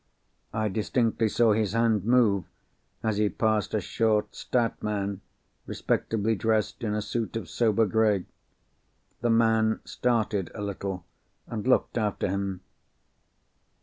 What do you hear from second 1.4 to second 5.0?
his hand move, as he passed a short, stout